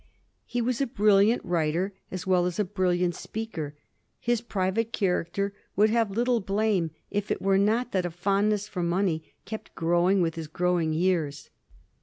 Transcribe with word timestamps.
He 0.47 0.63
was 0.63 0.81
a 0.81 0.87
brilliant 0.87 1.45
writer 1.45 1.93
as 2.09 2.25
well 2.25 2.47
as 2.47 2.57
a 2.57 2.63
brilliant 2.65 3.13
speaker. 3.13 3.75
His 4.19 4.41
private 4.41 4.91
character 4.91 5.53
would 5.75 5.91
have 5.91 6.09
little 6.09 6.39
blame 6.39 6.89
if 7.11 7.29
it 7.29 7.39
were 7.39 7.59
not 7.59 7.91
that 7.91 8.07
a 8.07 8.09
fondness 8.09 8.67
for 8.67 8.81
money 8.81 9.31
kept 9.45 9.75
growing 9.75 10.19
with 10.19 10.33
his 10.33 10.47
growing 10.47 10.91
years. 10.91 11.51